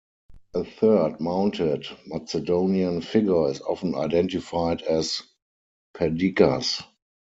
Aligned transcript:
A 0.55 0.63
third 0.65 1.19
mounted 1.19 1.85
Macedonian 2.07 3.01
figure 3.01 3.51
is 3.51 3.61
often 3.61 3.93
identified 3.93 4.81
as 4.81 5.21
Perdiccas. 5.93 6.81